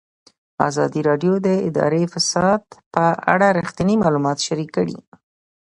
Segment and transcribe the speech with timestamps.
[0.67, 2.61] ازادي راډیو د اداري فساد
[2.93, 4.97] په اړه رښتیني معلومات شریک کړي.